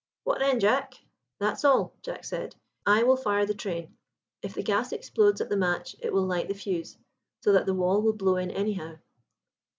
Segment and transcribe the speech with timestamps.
[0.23, 0.95] "What then, Jack?"
[1.37, 2.55] "That's all," Jack said;
[2.87, 3.95] "I will fire the train.
[4.41, 6.97] If the gas explodes at the match it will light the fuse,
[7.41, 8.97] so that the wall will blow in anyhow."